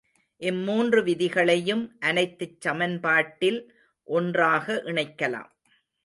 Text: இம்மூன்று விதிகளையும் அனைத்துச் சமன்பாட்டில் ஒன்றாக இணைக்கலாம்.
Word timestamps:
இம்மூன்று 0.41 1.03
விதிகளையும் 1.03 1.83
அனைத்துச் 1.99 2.61
சமன்பாட்டில் 2.61 3.59
ஒன்றாக 4.07 4.81
இணைக்கலாம். 4.85 5.51